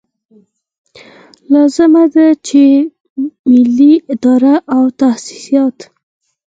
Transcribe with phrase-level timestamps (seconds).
[1.53, 2.63] لازمه ده چې
[3.49, 5.77] ملي ادارې او تاسیسات.